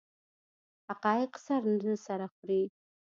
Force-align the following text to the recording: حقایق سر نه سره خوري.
حقایق 0.87 1.31
سر 1.45 1.61
نه 1.83 1.93
سره 2.05 2.25
خوري. 2.33 2.63